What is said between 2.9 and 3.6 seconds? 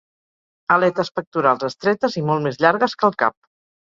que el cap.